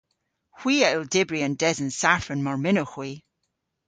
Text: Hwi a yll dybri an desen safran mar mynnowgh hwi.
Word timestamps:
Hwi 0.59 0.75
a 0.85 0.87
yll 0.95 1.07
dybri 1.13 1.39
an 1.47 1.55
desen 1.61 1.91
safran 2.01 2.39
mar 2.43 2.57
mynnowgh 2.63 2.93
hwi. 2.95 3.11